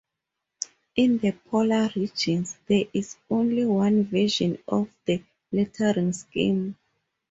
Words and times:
In 0.95 1.19
the 1.19 1.33
polar 1.33 1.91
regions, 1.95 2.57
there 2.65 2.85
is 2.91 3.17
only 3.29 3.65
one 3.67 4.03
version 4.05 4.57
of 4.67 4.89
the 5.05 5.21
lettering 5.51 6.11
scheme. 6.13 6.75